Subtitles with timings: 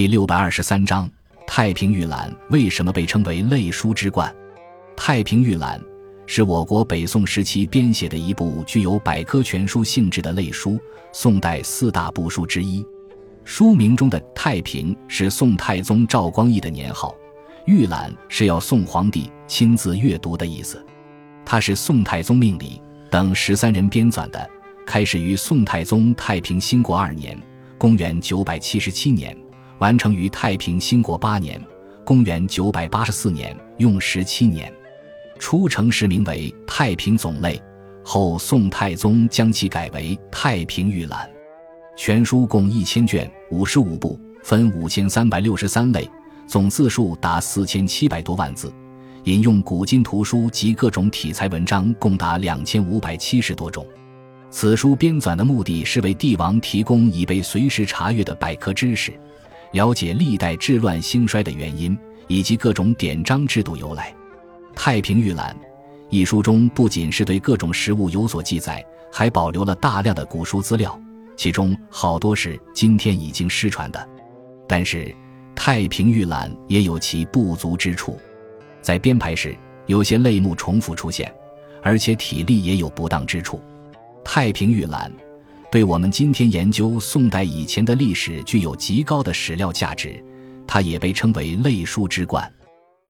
[0.00, 1.06] 第六百二十三章：
[1.46, 4.34] 太平御览为什么被称为类书之冠？
[4.96, 5.78] 太平御览
[6.24, 10.80] 是我国北宋时期编写的一部具有百科全书性质的类书，
[11.12, 12.82] 宋代四大部书之一。
[13.44, 17.14] 书名中的“太平”是宋太宗赵光义的年号
[17.68, 20.82] ，“御览”是要宋皇帝亲自阅读的意思。
[21.44, 22.80] 它是宋太宗命理
[23.10, 24.50] 等十三人编纂的。
[24.86, 27.38] 开始于宋太宗太平兴国二年
[27.76, 29.36] （公元977年），
[29.80, 31.58] 完成于太平兴国八年
[32.04, 34.70] （公元984年），用时七年。
[35.38, 37.56] 初成时名为《太平总类》，
[38.04, 41.26] 后宋太宗将其改为《太平御览》。
[41.96, 46.06] 全书共一千卷，五十五部，分五千三百六十三类，
[46.46, 48.70] 总字数达四千七百多万字。
[49.24, 53.86] 引用古今图书及各种体裁文章共达两千五百七十多种。
[54.50, 59.12] 此书编纂的目的是为帝王提供以备随时查阅的百科知识，
[59.72, 64.14] 了解历代治乱兴衰的原因以及各种典章制度由来。
[64.74, 65.56] 《太平御览》
[66.08, 70.98] 一书中不仅是对各种实物有所记载，还保留了大量的古书资料，
[71.36, 74.08] 其中好多是今天已经失传的。
[74.66, 75.04] 但是，
[75.54, 78.18] 《太平御览》也有其不足之处，
[78.80, 81.32] 在编排时有些类目重复出现，
[81.82, 83.60] 而且体例也有不当之处。
[84.24, 85.12] 太平御览，
[85.70, 90.20] 对我们今天研究宋代以前的历史具有极高的史料价值，
[90.66, 92.52] 它也被称为类书之冠。